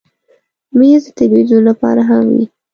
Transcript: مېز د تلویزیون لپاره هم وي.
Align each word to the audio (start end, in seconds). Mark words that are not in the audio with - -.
مېز 0.77 1.03
د 1.09 1.15
تلویزیون 1.19 1.63
لپاره 1.69 2.01
هم 2.09 2.23
وي. 2.33 2.45